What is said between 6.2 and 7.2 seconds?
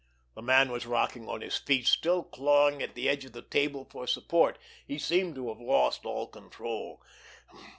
self control.